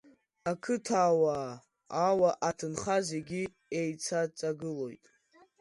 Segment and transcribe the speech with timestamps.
[0.51, 1.53] Ақыҭауаа,
[2.07, 3.41] ауа-аҭынха, зегьы
[3.75, 5.05] иеицаҵагылоит.